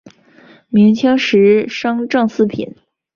[0.69, 2.75] 明清时升正四品。